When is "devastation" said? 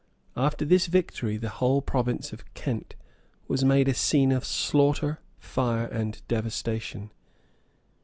6.27-7.11